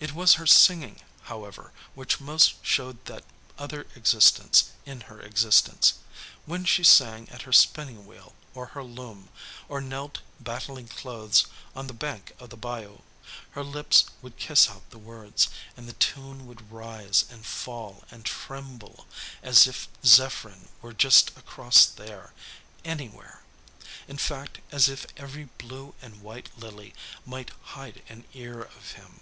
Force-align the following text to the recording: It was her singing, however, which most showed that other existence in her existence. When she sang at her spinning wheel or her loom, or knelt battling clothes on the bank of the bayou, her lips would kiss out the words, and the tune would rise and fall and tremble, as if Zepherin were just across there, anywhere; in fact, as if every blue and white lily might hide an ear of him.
It 0.00 0.12
was 0.12 0.34
her 0.34 0.46
singing, 0.46 1.00
however, 1.22 1.72
which 1.94 2.20
most 2.20 2.56
showed 2.60 3.02
that 3.06 3.24
other 3.56 3.86
existence 3.96 4.64
in 4.84 5.00
her 5.08 5.18
existence. 5.22 5.94
When 6.44 6.66
she 6.66 6.84
sang 6.84 7.26
at 7.30 7.40
her 7.48 7.54
spinning 7.54 8.06
wheel 8.06 8.34
or 8.52 8.66
her 8.66 8.82
loom, 8.84 9.30
or 9.66 9.80
knelt 9.80 10.18
battling 10.38 10.88
clothes 10.88 11.46
on 11.74 11.86
the 11.86 11.94
bank 11.94 12.36
of 12.38 12.50
the 12.50 12.56
bayou, 12.58 12.98
her 13.52 13.64
lips 13.64 14.04
would 14.20 14.36
kiss 14.36 14.68
out 14.68 14.90
the 14.90 14.98
words, 14.98 15.48
and 15.74 15.88
the 15.88 15.94
tune 15.94 16.46
would 16.46 16.70
rise 16.70 17.24
and 17.30 17.46
fall 17.46 18.04
and 18.10 18.26
tremble, 18.26 19.06
as 19.42 19.66
if 19.66 19.88
Zepherin 20.04 20.68
were 20.82 20.92
just 20.92 21.30
across 21.30 21.86
there, 21.86 22.34
anywhere; 22.84 23.40
in 24.06 24.18
fact, 24.18 24.58
as 24.70 24.86
if 24.90 25.06
every 25.16 25.44
blue 25.56 25.94
and 26.02 26.20
white 26.20 26.50
lily 26.58 26.92
might 27.24 27.52
hide 27.72 28.02
an 28.10 28.24
ear 28.34 28.60
of 28.60 28.90
him. 28.92 29.20